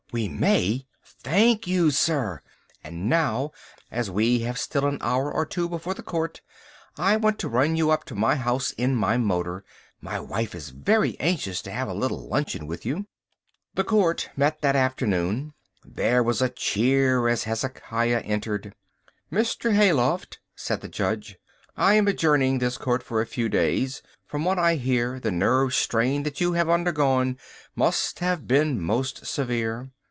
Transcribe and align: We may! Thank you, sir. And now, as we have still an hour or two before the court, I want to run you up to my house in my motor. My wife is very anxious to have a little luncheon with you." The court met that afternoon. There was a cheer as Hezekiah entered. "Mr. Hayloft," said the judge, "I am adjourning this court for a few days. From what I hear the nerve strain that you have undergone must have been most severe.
We 0.13 0.27
may! 0.27 0.87
Thank 1.05 1.67
you, 1.67 1.89
sir. 1.89 2.41
And 2.83 3.07
now, 3.07 3.53
as 3.89 4.11
we 4.11 4.39
have 4.39 4.59
still 4.59 4.85
an 4.85 4.97
hour 4.99 5.31
or 5.31 5.45
two 5.45 5.69
before 5.69 5.93
the 5.93 6.03
court, 6.03 6.41
I 6.97 7.15
want 7.15 7.39
to 7.39 7.47
run 7.47 7.77
you 7.77 7.91
up 7.91 8.03
to 8.07 8.15
my 8.15 8.35
house 8.35 8.71
in 8.71 8.93
my 8.93 9.15
motor. 9.15 9.63
My 10.01 10.19
wife 10.19 10.53
is 10.53 10.71
very 10.71 11.17
anxious 11.21 11.61
to 11.61 11.71
have 11.71 11.87
a 11.87 11.93
little 11.93 12.27
luncheon 12.27 12.67
with 12.67 12.85
you." 12.85 13.07
The 13.75 13.85
court 13.85 14.29
met 14.35 14.59
that 14.59 14.75
afternoon. 14.75 15.53
There 15.85 16.21
was 16.21 16.41
a 16.41 16.49
cheer 16.49 17.29
as 17.29 17.45
Hezekiah 17.45 18.19
entered. 18.25 18.75
"Mr. 19.31 19.73
Hayloft," 19.73 20.41
said 20.57 20.81
the 20.81 20.89
judge, 20.89 21.37
"I 21.77 21.93
am 21.93 22.09
adjourning 22.09 22.59
this 22.59 22.77
court 22.77 23.01
for 23.01 23.21
a 23.21 23.25
few 23.25 23.47
days. 23.47 24.01
From 24.27 24.43
what 24.43 24.59
I 24.59 24.75
hear 24.75 25.21
the 25.21 25.31
nerve 25.31 25.73
strain 25.73 26.23
that 26.23 26.41
you 26.41 26.51
have 26.51 26.67
undergone 26.69 27.37
must 27.77 28.19
have 28.19 28.45
been 28.45 28.77
most 28.81 29.25
severe. 29.25 29.89